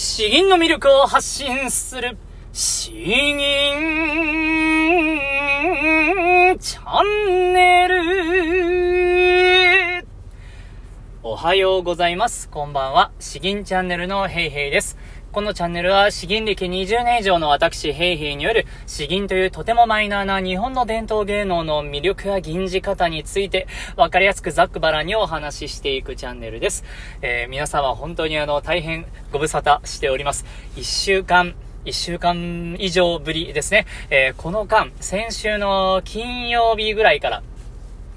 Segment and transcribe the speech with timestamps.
[0.00, 2.16] 詩吟の魅力を発信する、
[2.52, 3.36] 詩吟
[6.60, 7.96] チャンネル。
[11.24, 12.48] おはようございます。
[12.48, 13.10] こんばんは。
[13.18, 14.96] 詩吟チャンネルのヘイヘイです。
[15.30, 26.82] このチャンネルは詩吟歴20年以上の私、ヘイヘイによる詩吟というとてもマイナーな日本の伝統芸能の魅力や吟じ方についてわかりやすくざっくばらにお話ししていくチャンネルです。
[27.20, 30.46] えー、皆様本当にあの大変ご無沙汰しております。
[30.76, 33.86] 1週間1週間以上ぶりですね。
[34.08, 37.42] えー、この間、先週の金曜日ぐらいから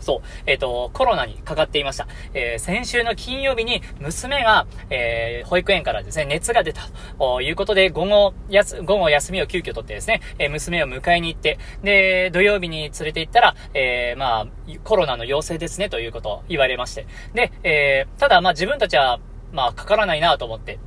[0.02, 2.08] そう、えっ、ー、と、コロナにかかっていました。
[2.34, 6.82] えー、先週の金曜日に娘が、えー、保育園からですね、熱が出た
[7.18, 14.48] ということで、午後、やす、午後休みを急遽取ってですね、え娘を迎えに行って、で、土曜日に連れて行ったら、えまあ、
[14.84, 17.06] コロナの陽性ですね、ということを言われまして。
[17.34, 19.20] で、えただ、まあ自分たちは、
[19.52, 20.80] まあ、かからないなと思って、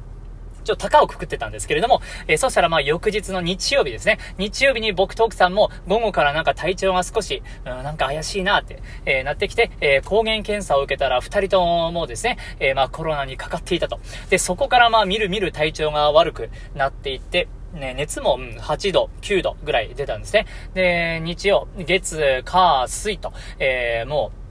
[0.65, 4.19] ちょっと高をくくってたんですけれども、えー、そしたらまあ翌日の日曜日ですね。
[4.39, 14.01] 日曜日に僕と奥さんも午後からなんか体調が少し、うん、なんか怪しいなって、えー、なってきて、えー、抗原検査を受けたら二人ともですね、えー、まあコロナにかかっていたと。
[14.31, 20.47] で、そこからまあ見る見る体調が悪くなっていって、ね、熱も、うん、8度、9度ぐらい出たんですね。
[20.75, 24.44] で、日曜、月、火、水と、えー、もう、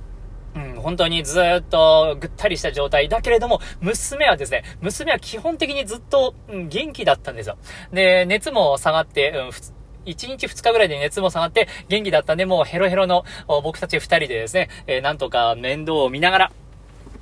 [0.56, 7.58] うん、本当にずっとぐったりした状態だけれども、娘はですね、娘は基本的にずっと、うん、元気だったんですよ。
[7.92, 16.52] で、熱も下がって、うん、1日2日ぐらいで熱も下がって元気だったんで、もうヘロヘロの僕たち2人でですね、えー、なんとか面倒を見ながら、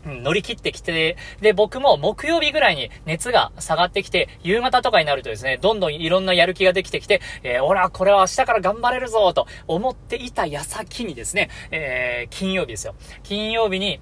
[0.09, 12.95] ん乗り切ってきて、で、僕も木曜日ぐらいに熱が下がってきて、夕方とかになるとですね、どんどんいろんなやる気ができてきて、えー、俺はこれは明日から頑張れるぞと思っていた矢先にですね、えー、金曜日ですよ。
[13.23, 13.99] 金曜日に、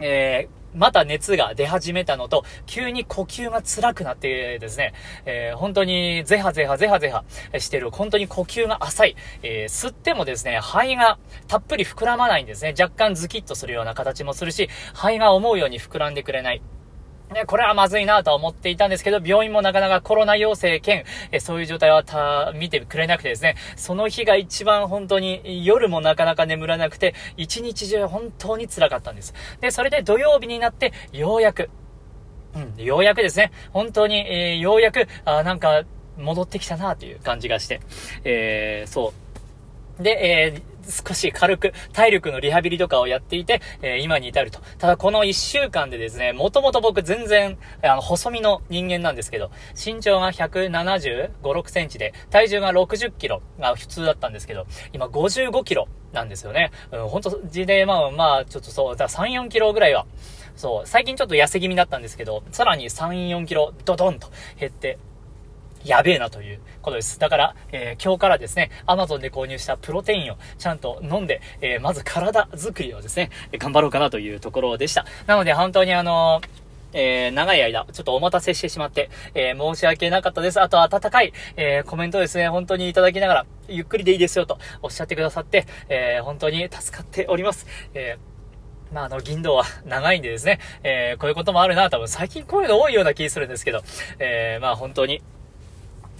[0.00, 4.92] えー、また熱が出始めたのと、急に呼吸が辛くなってですね、
[5.24, 7.24] えー、本当にゼハゼハゼハゼハ
[7.58, 12.74] してる、本当に呼吸が浅い、えー、吸ってもですね、肺がたっぷり膨らまないんですね。
[12.78, 16.62] 若干ズキッとするような形もするし、肺が思うように膨らんでくれない。
[17.32, 29.34] ね、これはまずいなとは思っていたんですけど、病院もなかなかコロナ陽性兼、えそういう状態はた、見てくれなくてですね、その日が一番本当に夜もなかなか眠らなくて、一日中本当に辛かったんです。
[29.60, 31.70] で、それで土曜日になって、ようやく、
[32.54, 35.82] うん、ようやくですね、本当に、えー、ようやく、あなんか、
[36.16, 37.80] 戻ってきたなという感じがして、
[38.22, 39.12] えー、そ
[39.98, 40.02] う。
[40.02, 44.60] で、えー、少し軽く体力のリハビリとかをやっていて、えー、今に至ると。
[44.78, 56.70] ただこの1週間でですね、もともと僕全然、あの、細身の人間なんですけど、身長が175、6センチで、体重が60キロが普通だったんですけど、今55キロなんですよね。
[56.92, 60.06] うん、ほんと、で、まあまあ、ちょっとそう、だ3、4キロぐらいは、
[60.56, 64.28] そう、最近ちょっと痩せ気味だったんですけど、さらに3、4キロドドンと
[64.58, 64.98] 減って、
[65.84, 67.18] やべえなということです。
[67.18, 75.04] だから、えー、今日からですね、アマゾンで購入したプロテインをちゃんと飲んで、えー、まず体作りをですね、頑張ろうかなというところでした。
[75.26, 76.40] なので本当にあの
[76.94, 80.60] えー、長い間、ちょっとお待たせしてしまって、えー、申し訳なかったです。
[80.60, 87.66] あと、温かい、えー、コメントですね、本当にいただきながら、ゆっくりでいいですよとおっしゃってくださって、え本当に助かっております。
[87.94, 88.16] え
[88.92, 93.82] まあ、あの、銀道は長いんでですね、えこういうこともあるな、多分最近こういうの多いような気するんですけど、
[94.20, 95.20] えまあ、本当に、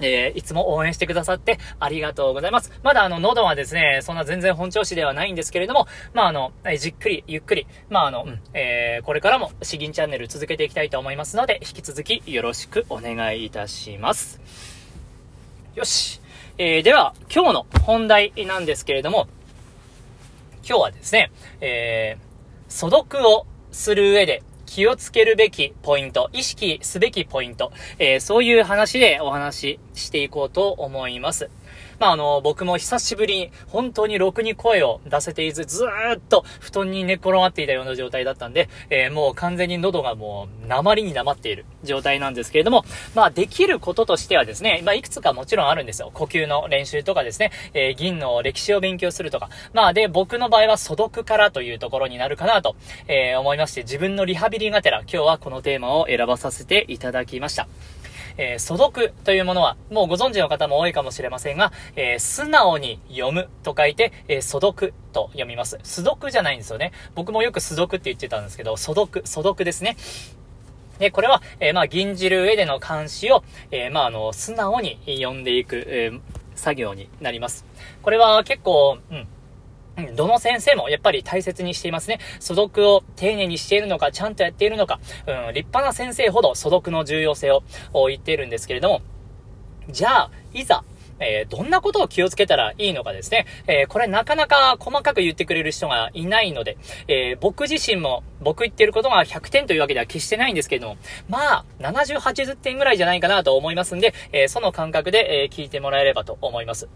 [0.00, 2.72] えー、いつも応援してくださってありがとうございます。
[2.82, 14.41] まだあの、喉はですね、そんな全然本調子ではないんですけれども、まああの、じっくり、ゆっくり、まああの、うん、えー、これからも詩吟チャンネル続けていきたいと思いますので、引き続きよろしくお願いいたします。
[15.75, 16.21] よし。
[16.56, 19.27] えー、では、今日の本題なんですけれども、
[20.66, 24.43] 今日はですね、えー、素読をする上で
[24.75, 27.71] 気をつけるべきポイント、意識すべきポイント、
[28.01, 31.49] えー、そういう話でお話ししていこうと思います。
[31.99, 42.84] まあ、あの、僕も久しぶりに、本当にろくに声を出せていず、ずーっと布団に寝転がっていたような状態だったんで、えー、もう完全に喉がもう、鉛に鉛っている状態なんですけれども、
[43.15, 46.10] まあ、できることとしてはですね、まあ、いくつかもちろんあるんですよ。
[46.15, 49.48] 呼吸の練習とかですね、えー、銀の歴史を勉強するとか。
[49.72, 52.77] まあ、で、僕の場合は素読からというところになるかなと、
[53.09, 57.69] えー、思いまして、自分のリハビリがてら、今日はこのテーマを選ばさせていただきました。
[58.36, 65.78] えー、素読というものは、もうご存知の方も多いかもしれませんが、えー、素直に読むと書いて、えー、素読と読みます。
[65.83, 66.92] 素読じゃないんですよね。
[67.15, 69.97] 僕もよく素読って言ってたんですけど、素読、素読ですね。
[70.98, 76.13] で、これは、え、まあ、銀じる上での監視を、え、まあ、あの、素直に読んでいく、え、
[76.54, 77.65] 作業になります。
[78.03, 79.27] これは結構、うん、
[80.15, 82.19] どの先生もやっぱり大切にしていますね。
[82.41, 87.63] 素読を丁寧にしているのか、ちゃんとやっているのか、うん、立派な先生ほど素読の重要性を
[88.09, 89.03] 言っているんですけれども、
[89.91, 90.85] じゃあ、いざ、
[91.21, 93.47] えー、どんなことを気をつけたらいいのかですね。
[93.67, 96.77] えー、これなかなか細かく言ってくれる人がいないので、
[97.07, 100.97] えー、僕自身も僕言ってることが100点というわけでは決してないんですけれども、
[101.29, 106.89] まあ、70、80点ぐらいじゃないかなと思いますんで、えその感覚で、え聞いてもらえればと思います。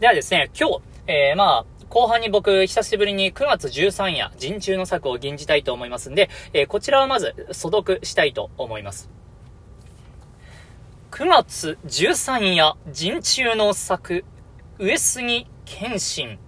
[0.00, 9.08] ではですね、今日、えーまあ、後半に僕、久しぶりに9月13夜、人中の策を吟じたいと思いますんで、えーこちらをまず、素読したいと思います。
[11.12, 14.26] 9月13夜、人中の作、
[14.78, 16.38] 上杉謙信。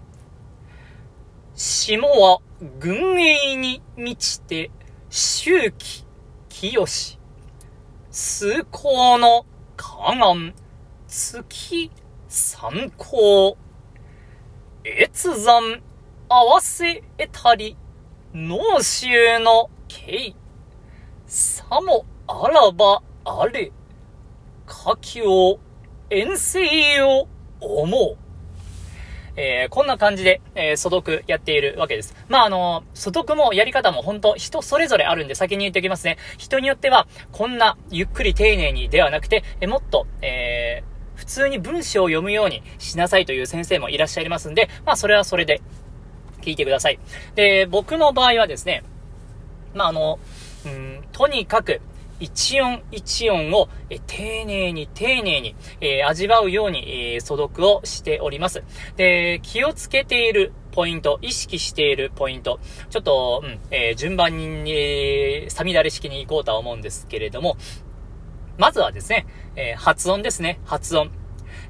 [1.54, 2.40] 下は
[2.78, 4.70] 軍営に満ちて、
[5.08, 6.04] 周期
[6.50, 7.18] 清し。
[8.10, 9.46] 崇高の
[9.78, 10.52] 河岸、
[11.06, 11.90] 月
[12.28, 13.56] 参考。
[14.84, 15.80] 越山
[16.28, 17.76] 合わせ得たり、
[18.34, 20.34] 脳臭の刑。
[21.26, 23.72] さもあらばあれ。
[24.66, 25.58] 下記を、
[26.10, 27.28] 遠征を
[27.60, 28.16] 思う。
[29.36, 32.14] えー、こんな感じで、えー、素読やっているわけです。
[32.28, 36.18] まあ、あのー、素読もやり方も本当人それぞれあるんで先に言っておきますね。
[36.38, 40.82] 人によっては、こんなゆっくり丁寧にではなくて、えもっと、え
[41.18, 45.60] 普通に文章を読むようにしなさいという先生もいらっしゃいますんで、まあ、それはそれで
[46.40, 46.98] 聞いてください。
[47.34, 48.84] で、僕の場合はですね、
[49.74, 50.20] まあ、あの、
[50.64, 51.80] うん、とにかく、
[52.20, 58.62] 一音一音を、え丁寧に丁寧に、えー、味わうように、えー、素読をしております。
[58.96, 62.58] で、気をつけているポイント、意識しているポイント、
[62.90, 67.56] ちょっと、うん、えー、順番に、えー、さみだれ式に行こうとは思うんですけれども、
[68.58, 69.26] まずはですね、
[69.56, 71.10] え発音ですね、発音。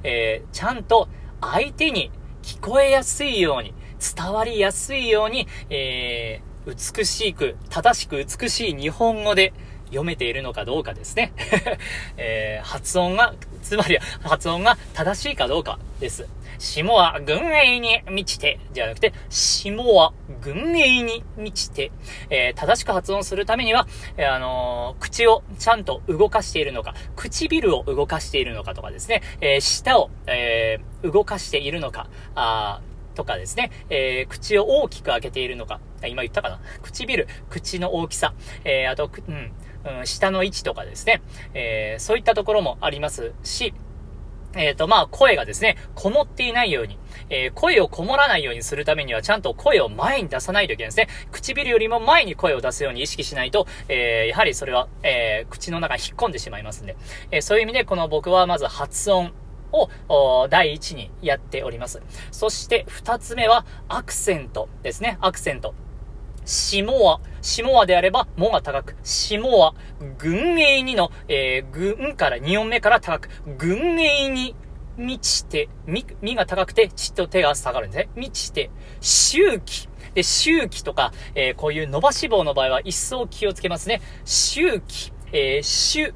[0.02, 1.08] えちゃんと
[1.40, 2.10] 相手に
[2.42, 3.74] 聞こえやすいように、
[4.16, 9.52] 伝わりやすいように、え美しく、正しく美しい日本語で、
[9.88, 11.32] 読めているのかどうかですね。
[12.16, 16.26] えー、発音が、つまり発音が正しいかどうかです。
[16.58, 21.92] 下は軍営に満ちて、じゃなくて、下は軍営に満ちて、
[22.30, 23.86] えー、正しく発音するためには、
[24.16, 32.80] えー、あのー、口をちゃんと動かしているのか、唇を動かしているのかとかですね、え、舌を、え動かしているのか、あ
[33.14, 36.60] とかですね、え口を大きく開けているのか、今言ったかな。
[36.82, 39.52] 唇、口の大きさ、えあと、うん、
[39.84, 41.22] うん、下の位置とかですね、
[41.54, 43.74] えー、そういったところもありますし、
[44.54, 46.98] えっ、ー、と、まあ、声がですね、こもっていないように、
[47.28, 51.08] えー、声をこもらないようにするためには、ちゃんと声を前に出さないといけないですね。
[51.30, 56.96] 唇よりも前に声を出すように意識しないと、えー、やはりそれは、え口の中に引っ込んでしまいますんで、
[57.30, 59.32] えそういう意味で、この僕はまず発音、
[59.70, 62.00] を第一にやっております。
[62.30, 65.18] そして二つ目はアクセントですね。
[65.20, 65.74] アクセント。
[66.48, 69.74] 下は、下はであれば、もが高く、下は、
[70.16, 73.28] 軍営にの、えー、軍から2音目から高く、
[73.58, 74.56] 軍営に
[74.96, 78.10] 満ちて、み、みが高くて、ちっと手が下がるんですね。
[78.16, 78.70] 満ちて、
[79.02, 79.90] 周期。
[80.14, 84.00] で、周期とか、えー、こういう伸ばし棒の場合は一層気をつけますね。
[84.24, 85.12] 周期。
[85.32, 86.14] えー、周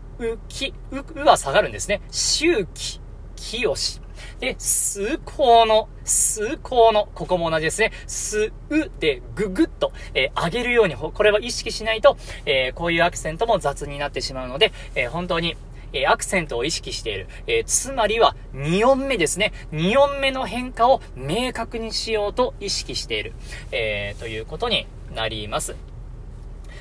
[0.48, 0.72] 期。
[0.92, 2.00] う、うは下がるんですね。
[2.10, 3.01] 周期。
[3.42, 4.00] 清し。
[4.38, 7.92] で、数高の、数高の、ここも同じですね。
[8.06, 12.16] す、うでぐぐっと、えー、上げるように、これは意識しないと、
[12.46, 15.56] えー、こういうアクセントも雑になってしまうので、えー、本当に、
[15.94, 17.26] えアクセントを意識している。
[17.46, 19.52] えつまりは、2音目ですね。
[19.72, 23.34] 2音目の変化を明確にしようと意識している。
[23.72, 25.76] えということになります。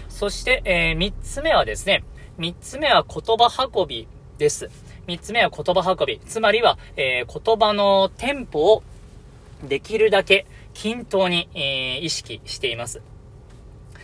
[0.07, 2.05] そして、え3つ目はですね、
[2.39, 4.07] 3つ目は言葉運び
[4.37, 4.69] です。
[5.07, 6.19] 三つ目は言葉運び。
[6.19, 8.83] つまりは、えー、言葉のテンポを
[9.67, 13.01] できるだけ均等に、えー、意識しています。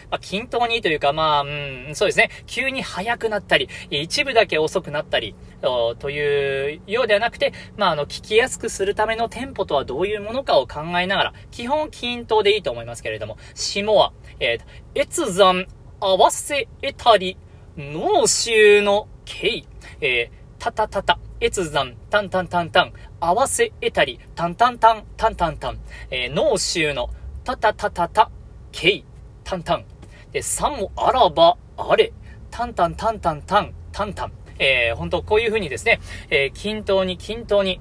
[0.09, 2.29] まあ、均等にというか、まあ、うん、そうですね。
[2.45, 15.65] 急に速くなったり、一部だけ遅くなったり、というようではなくて、まあ、あの、聞きやすくするためのテンポとはどういうものかを考えながら、基本均等でいいと思いますけれども、下は、えー、越山
[15.99, 17.37] 合わせ得たり、
[17.75, 19.65] 脳臭の形、
[19.99, 27.09] えーたたたた、越山、たんたんたんたん、合わせ得たり、たんたんたん、たんたんたん、えー、脳臭の、
[27.43, 28.29] たたたたた、
[28.71, 29.05] けい、
[29.43, 29.85] たんたん。
[30.31, 32.11] で、さもあらば、あれ、
[32.51, 34.31] たんたんたんたんたん、たんたん。
[34.59, 35.99] えー、本当こういう風にですね、
[36.29, 37.79] えー、均等に均等に、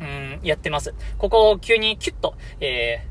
[0.00, 0.94] うん、やってます。
[1.18, 3.04] ここを急にキュッと、え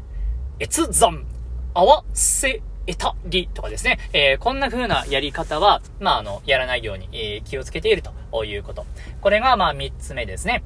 [0.59, 1.25] ー、越山、
[1.73, 8.11] 合わせ得たりとかですね、えー、こんな風なやり方は、まあ、あの、やらないように、えー、気をつけていると
[8.45, 8.85] いうこと。
[9.21, 10.63] これが、まあ、三つ目ですね。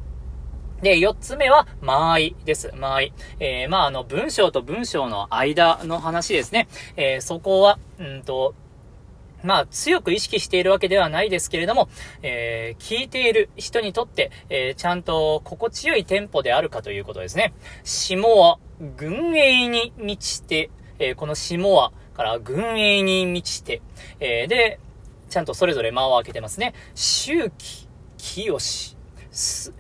[0.82, 2.72] で、四つ目は、間合いです。
[2.76, 3.14] 間合い。
[3.40, 6.68] えー、まあ、あの、文章と文章の間の話ですね。
[6.98, 8.54] えー、そこは、うんと、
[9.44, 11.90] まあ、強く意識しているわけではないですけれども、
[12.22, 17.54] えー、聞いている人にとって、えー、ちゃんと心地よいテンポであるかということですね。
[17.84, 18.60] 下は、
[18.98, 23.82] 軍営に満ちて、えー、この下はから軍営に満ちて、
[24.20, 24.80] え、で、
[25.34, 26.74] ちゃんとそれぞれ間を開けてますね。
[26.94, 27.88] 周期、
[28.18, 28.96] 清し。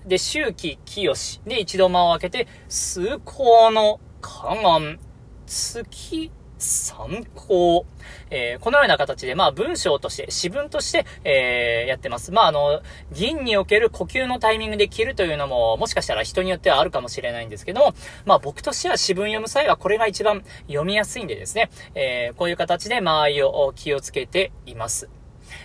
[0.05, 1.41] で、周期、清し。
[1.45, 4.99] で、一度間を開けて、崇高の河岸、
[5.45, 7.85] 月、参考。
[8.31, 12.31] えー、このような形で、まあ文章として、詩文として、えー、やってます。
[12.31, 12.81] まああの、
[13.11, 17.93] 銀における呼吸のタイミングで切るというのも、もしかしたら人によってはあるかもしれないんですけども、
[18.25, 25.09] まあ僕としては詩文読む際はこれが一番読みやすいんでですね、えー、こういう形で間合いを気をつけています。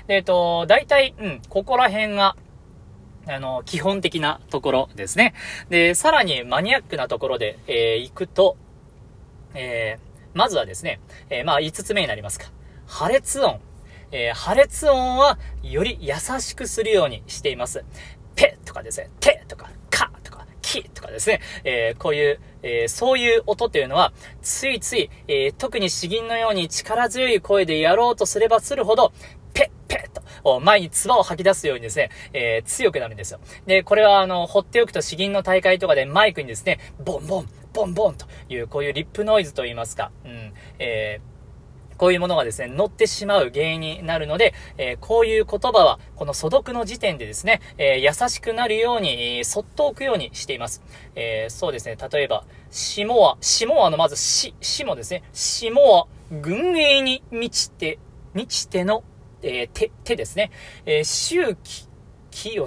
[0.07, 2.37] で、えっと、大体、うん、ここら辺が、
[3.27, 5.35] あの、基本的なところですね。
[5.69, 8.57] で、さらにマニアックなところで、えー、行くと、
[9.55, 12.47] えー、まずはですね、えー、まあ、5つ目になりますか。
[12.87, 13.61] 破裂音。
[14.11, 17.85] えー、破裂音は、より優しくするようにしています。
[18.35, 29.13] ペとかですね、テとか、カとか、キとかですね、えー、こういう、えー、そういう音っていうのは、ついつい、えー、特に詩吟のように力強い声でやろうとすればするほど、
[30.63, 33.41] 前に唾を吐き出すようにですね、えー、強くなるんですよ。
[33.67, 41.39] で、これはあの、放っておくと詩吟の大会とかでマイクにですね、ボンボン、ボンボンという、こういうリップノイズと言いますか、うん、えー
[41.99, 50.81] こういうものがですね、乗ってしまう原因になるので、えー、こういう言葉は、この素読の時点でですね、えー、優しくなるように、えー、そっと置くようにしています。
[51.17, 57.99] えそうですね、例えば、下は、下はのまずし、下ですね、下は、軍営に満ちて、
[58.33, 59.03] 満ちての
[59.43, 60.51] えー、手、手ですね。
[60.87, 61.89] えー、周期、
[62.31, 62.65] 清、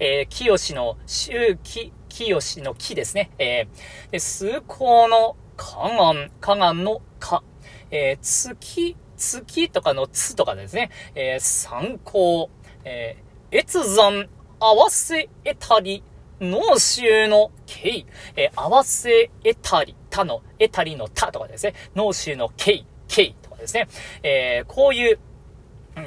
[0.00, 3.30] えー、清の、周期、清の木ですね。
[3.38, 7.42] えー、で、崇高の河岸、河岸のか、
[7.90, 10.90] えー、月、月とかのつとかですね。
[11.14, 12.50] えー、参考、
[12.84, 14.28] えー、越山、
[14.60, 16.02] 合わせえたり、
[16.40, 21.74] 脳臭の形、えー、合わせえたり、たの、えたりのたとかですね。
[21.94, 23.88] 脳臭の形、形とかですね。
[24.22, 25.18] えー、こういう、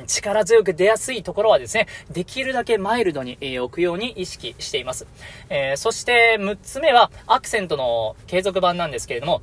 [0.06, 5.08] 力強く出やすいところはですね、できるだけマイルドに、えー、置くように意識しています。
[5.50, 9.42] えー、そして6つ目はアクセントの継続版なんですけれども、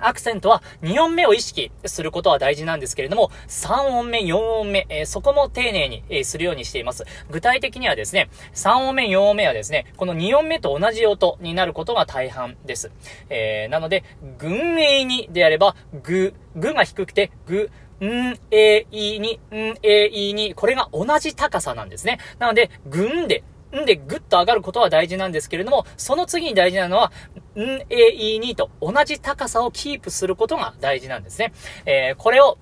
[0.00, 7.04] アクセントは2音目を意識することは大事なんですけれども、3音目、4音目、えー、そこも丁寧に、えー、するようにしています。
[7.30, 12.92] 具体的にはですね、3音目、4音目はですね、この2音目と同じ音になることが大半です。
[13.28, 14.04] えー、なので、
[14.38, 17.70] 群英にであれば、ぐ、ぐが低くて、ぐ、
[18.06, 22.18] ん、え、いに、ん、え、いに、これが同じ高さなんですね。
[22.38, 23.42] なので、ぐんで、
[23.76, 27.12] んでぐっと上がることは大事なんですけれども、その次に大事なのは、
[27.56, 31.52] ん、え、いにと同じ高さをキープすることが大事なんですね。
[31.86, 32.56] えー、これを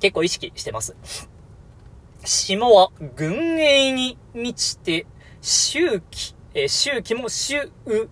[0.00, 0.96] 結構意識してます。
[2.24, 5.06] 下は群英に満ちて
[5.42, 7.70] 周期えー、周期も周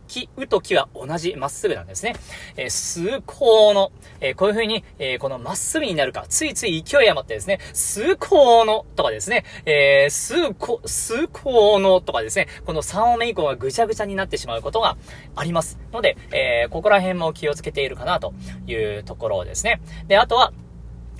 [0.08, 2.14] 期、うときは同じまっすぐなんですね。
[2.56, 14.96] えー、崇高の、えー、こういう風に、えー、このまっすぐになるか、ついつい勢い余ってですね、崇高のとかですね、えー、崇高、崇高のとかですね、この3音目以降がぐちゃぐちゃになってしまうことが
[15.36, 15.78] あります。
[15.92, 18.34] ので、えー、ここら辺も気をつけているかなと
[18.66, 19.80] いうところですね。
[20.08, 20.52] で、あとは、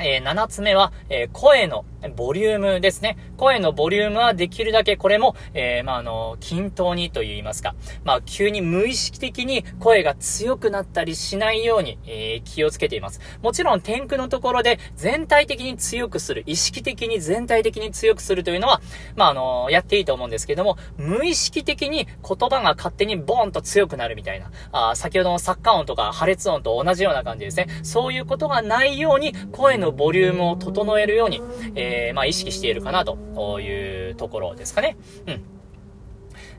[0.04, 1.85] えー、7つ目は、えー、声の
[2.16, 3.16] ボリュームですね。
[3.37, 7.75] 声のボリュームはできるだけこれも、えー、まあ、あの、均等にと言いますか。
[8.04, 13.21] まあ、急に無意識的に声が強くなったりしないように、え、気をつけています。
[13.42, 18.80] もちろん、天空のところで全体的に強くする、意識的に全体的に強くするというのは、
[19.16, 27.68] まあ、あの、やっていいと思うんですけども、無意識的に言葉が勝手にボーンと強くなるみたいな、あ先ほどのサッカー音とか破裂音と同じような感じですね。
[27.82, 31.42] そういうことがないように、声のボリュームを整えるように、
[31.75, 34.96] えー、まあ、意識しているかなというところですかね。
[35.26, 35.42] うん。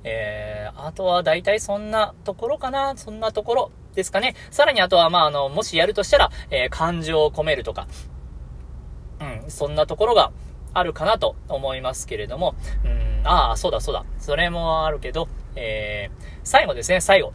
[0.04, 4.36] えー、あとは大体そんなところかなそんなところですかね。
[4.52, 7.88] さらにあとは、まあ、あの、もしやるとしたら、えー、感情を込めるとか、
[9.22, 10.32] うん、そんなところが
[10.74, 14.06] あるかなと思いますけれども、うん、ああ、そうだそうだ。
[14.20, 17.32] それもあるけど、えー、最後ですね、最後。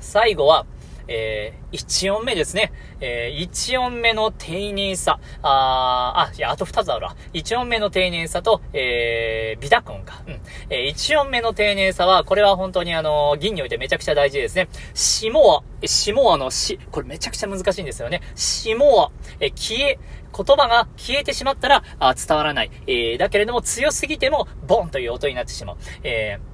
[0.00, 0.66] 最後は、
[1.12, 2.72] えー、1音目ですね。
[3.00, 5.20] えー、1音目の丁寧さ。
[5.42, 7.16] ああ、いや、あと2つあるわ。
[7.34, 10.22] 1音目の丁寧さと、えー、ビタコンか。
[10.26, 10.40] うん。
[10.70, 14.68] えー、1音目の丁寧さは、これは本当にあの、銀においてめちゃくちゃ大事ですね。
[14.94, 18.22] 下は、下はのし、これめちゃくちゃ難しいんですよね。
[18.34, 19.98] 下は、えー、消え、
[20.34, 22.70] 言葉が消えてしまったら、あ伝わらない。
[22.86, 25.76] えー、だけれども強すぎても、ボンという音になってしまう。
[26.04, 26.51] えー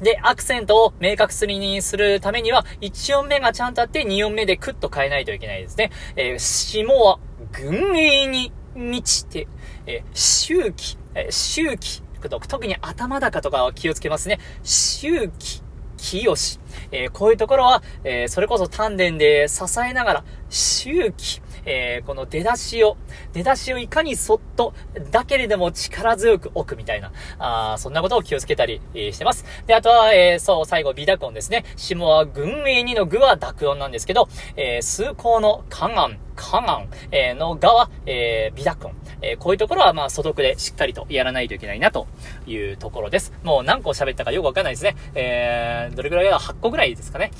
[0.00, 5.90] で、アクセントを明確するにするためには、1音目がちゃんとあって、2音目でクッと変えないといけないですね。
[6.16, 7.18] えー、下は、
[7.52, 9.48] 群英に満ちて、
[9.86, 12.02] えー、周期、えー、周期、
[12.48, 14.38] 特に頭高とかは気をつけますね。
[14.62, 15.62] 周期、
[15.96, 16.58] 清し。
[16.92, 22.96] えー、こういうところは、えー、それこそ丹田で支えながら、周期、えー、この出だしを、
[23.32, 24.72] 出だしをいかにそっと、
[25.10, 29.44] だけれども力強く置くみたいな、あそんなことを気をつけたり、えー、してます。
[29.66, 31.64] で、あとは、えー、そう、最後、微濁音ですね。
[31.76, 38.94] 下は群英2の具は濁音なんですけど、えー、数項の観案、観案、え、のがは、えー、微濁音。
[39.22, 42.06] えー、こういうところは、まあ、素読でしっかりとやらないといけないな、と
[42.46, 43.32] いうところです。
[43.42, 44.96] もう何個喋ったかよくわかんないですね。
[45.14, 47.30] えー、どれぐらいだ ?8 個ぐらいですかね。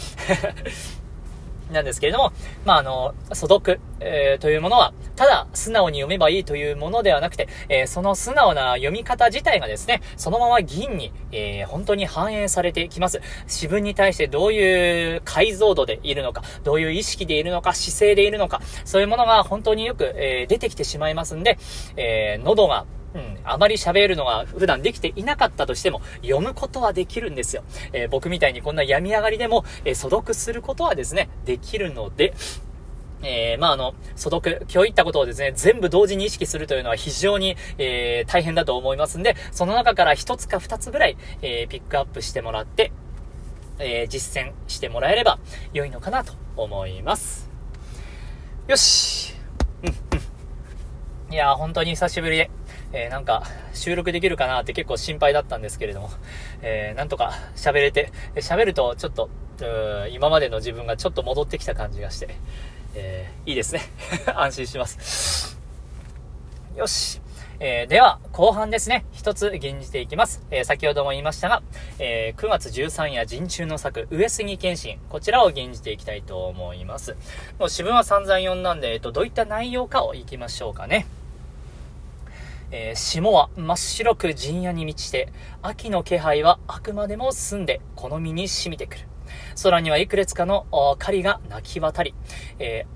[1.70, 2.32] なんですけれども、
[2.64, 13.20] まあ、あの、素読、えー、というものは、ただ素直に読めばいいというものではなくて、えー、その素直な読み方自体がですね、そのまま銀に、えー、本当に反映されてきます。
[13.46, 21.58] 自分に対してどういう解像度でいるのか、どういう意識でいるのか、姿勢でいるのか、そういうものが本当によく、え、出てきてしまいますんで、
[21.96, 22.84] え、喉が、
[23.46, 27.62] あまり喋るのが普段できていなかったとしても、読むことはできるんですよ。
[27.92, 32.34] えー、僕みたいにこんな病み上がりでも、えー、素読することはですね、できるので、
[33.22, 42.92] えー、まあ、あの、素読、今日言ったことをですね、全部同時に意識するというのは非常に、えー、大変だと思いますんで、その中から一つか二つぐらい、えー、ピックアップしてもらって、
[43.78, 45.38] え、実践してもらえれば
[45.74, 47.50] 良いのかなと思います。
[48.68, 49.34] よし。
[49.82, 51.34] うん、うん。
[51.34, 52.50] いや、本当に久しぶりで、
[52.96, 53.42] えー、なんか、
[53.74, 56.10] 収録できるかなって結構心配だったんですけれども、
[56.62, 59.28] えー、なんとか喋れて、喋るとちょっと、
[60.10, 62.34] 今までの自分がちょっと戻ってきた感じがして、
[62.94, 63.82] えー、いいですね。
[64.34, 65.58] 安心します。
[66.74, 67.20] よし。
[67.58, 69.04] えー、では、後半ですね。
[69.12, 70.42] 一つ吟じていきます。
[70.50, 71.62] えー、先ほども言いましたが、
[71.98, 74.98] えー、9月13夜陣中の作、上杉謙信。
[75.10, 77.12] こちらを吟じていきたいと思います。
[77.58, 81.06] もう自分は散々読んだんで、えっと、どういった内容かをいきましょうかね。
[82.70, 85.32] えー、霜は真っ白く陣屋に満ちて、
[85.62, 89.08] 秋の気配はあくまでも澄んで、この身に染みてくる。
[89.62, 90.66] 空にはいくつかの
[90.98, 92.14] 狩りが泣き渡り、
[92.58, 92.86] え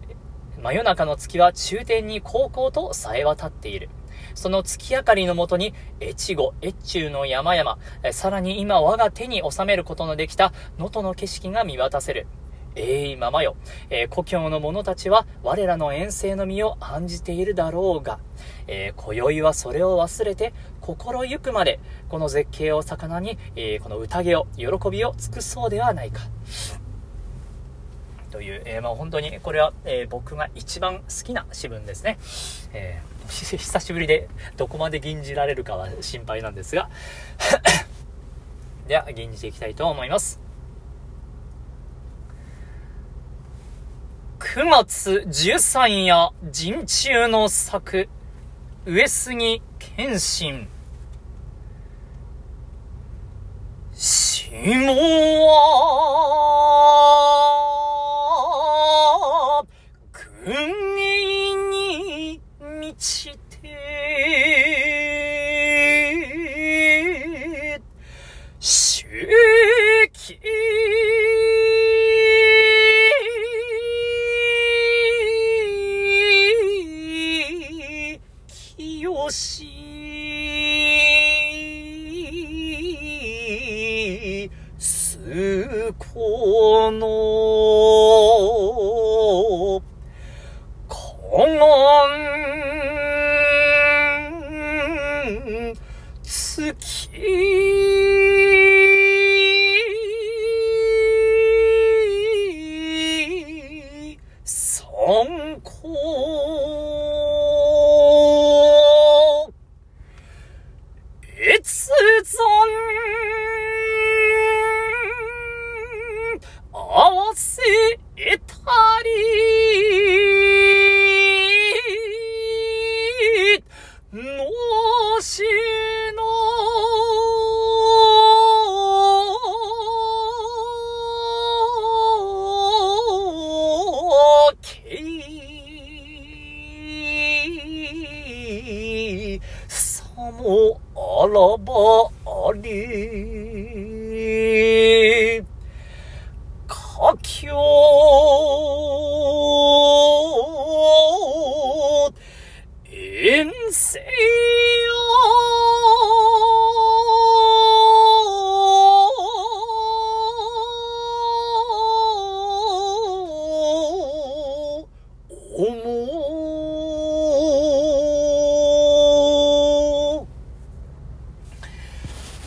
[0.58, 3.90] ー、真夜中の月は中天に高校とさえ渡っている。
[4.34, 7.78] その月明かりのもとに、越後、越中の山々、
[8.12, 12.26] さらに今我が手に収めることのできた能登の景色が見渡せる。
[12.80, 13.56] えいままよ。
[13.90, 18.18] えー、故郷の者たちは我らの遠征の身を案じているだろうが、
[18.66, 26.22] えー、今宵はそれを忘れて心ゆくまでこの絶景を魚に、えー、この宴を、喜びを尽くそうではないか。
[28.30, 32.18] という、えー、まあ本当にこれは、えー、僕が一番好きな詩文ですね。
[32.72, 36.88] えー、 久しぶりでどこまで吟じられるかは心配なんですが
[38.86, 40.49] では吟じていきたいと思います。
[44.40, 48.08] 9月13夜、陣中の作、
[48.86, 50.66] 上杉謙信。
[53.92, 54.50] 下
[55.46, 55.56] は、
[60.42, 60.54] 軍
[60.98, 62.40] 営に
[62.80, 63.68] 満ちて、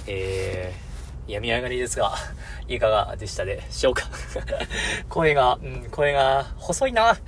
[0.07, 2.13] えー、病み上がりですが、
[2.67, 4.09] いかがでしたでしょうか？
[5.09, 7.17] 声が、うん、声が細いな。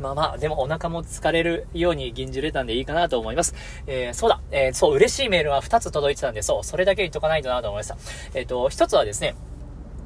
[0.00, 3.54] まあまあ、でもお腹も疲れるように銀じれたんでいいかなと思います。
[3.88, 7.96] えー、そうだ、えー、そう、嬉しいメールが2つ届いてたんで、そう、それだけ言っとかないとなと思いました。
[8.34, 9.34] えっ、ー、と、1つはですね、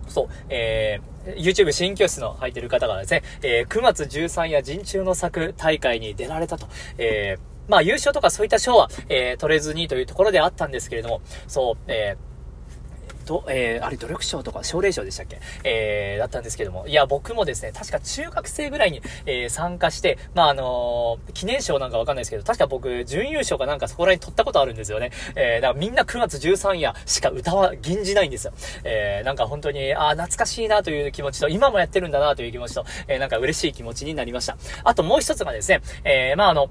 [0.09, 6.67] そう、えー、YouTube 新教室の入ってる方がですね、えー、9月13夜人中の作大会に出られたと、
[6.99, 15.41] えー、まあ優勝とかそういった賞は、えー、取れずにというところであったんですけれども、そう、えー、と、えー、あれ努力賞とか奨励賞でしたっけ？
[15.65, 25.13] えー、だったんですけども、いや、僕もですね、確か中学生ぐらいに、えー、参加して、まあ、あのー、記念賞なんかわかんないですけど、確か僕、準優勝かなんかそこら辺取ったことあるんですよね。
[25.37, 28.53] え、だからみんな9月13夜しか歌は銀じないんですよ。
[28.85, 34.57] え、なんか本当に、あ懐かしいなという気持ちと、今もやってるんだなという気持ちと、えー、なんか嬉しい気持ちになりました。
[34.83, 36.71] あともう一つがですね、えー、まあ、あの、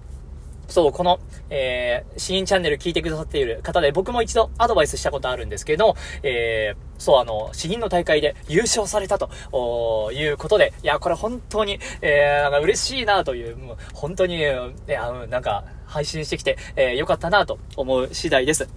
[0.67, 1.19] そう、この、
[1.49, 14.71] えー、シーンチャンネル聞いてくださっている方で、僕も一度アドバイスしたことあるんですけど、えー、そう、あの、詩吟の大会で優勝されたということで、いや、これ本当に、えー、なんか嬉しいなという、もう本当に、いや、
[15.29, 18.69] なんか、配信してきて、えー、よかったなと思う次第です。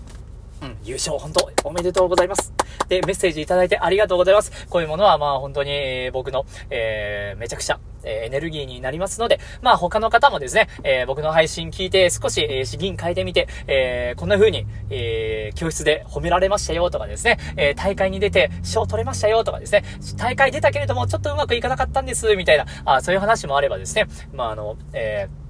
[0.65, 2.53] うん、優勝本当おめでとうございます。
[2.89, 4.67] で、メッセージいただいてありがとうございます。
[4.69, 19.85] こういうものはまあ本当に、僕の、えー、めちゃくちゃ、え、エネルギーになりますので、まあ他の方もですね、えー、僕の配信聞いて少し、えー、資金変えてみて、えー、こんな風に、えー、教室で褒められましたよとかですね、えー、大会に出て賞取れましたよとかですね、
[20.17, 25.44] 大会出たけれどもちょっとうまくいかなかったんです、みたいな、あそういう話もあればですね、まああの、えー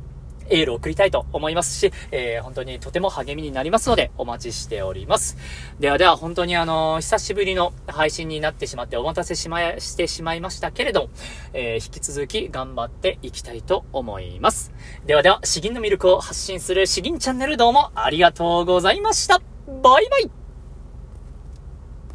[0.48, 5.36] エールを送りたいと思いますし、えー、本当にとても励みになりますので、お待ちしております。
[5.80, 11.08] ではでは、本当にあのー、久しぶりの配信になってしまってお待たせしま、してしまいましたけれども、
[11.52, 14.72] えー、引き続き頑張っていきたいと思います。
[15.06, 19.40] ではでは、詩吟の魅力を発信する詩吟チャンネルどうもありがとうございました。
[19.82, 20.43] バイバイ